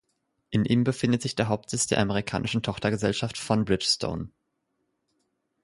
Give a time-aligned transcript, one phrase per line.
[0.49, 4.29] In ihm befindet sich der Hauptsitz der amerikanischen Tochtergesellschaft von Bridgestone.